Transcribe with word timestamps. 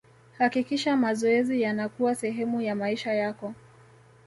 hakikisha 0.37 0.97
mazoezi 0.97 1.61
yanakuwa 1.61 2.15
sehemu 2.15 2.61
ya 2.61 2.75
maisha 2.75 3.13
yako 3.13 3.53